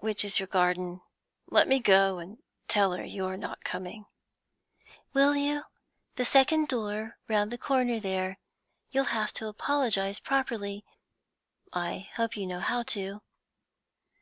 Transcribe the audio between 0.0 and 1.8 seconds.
Which is your garden? Let me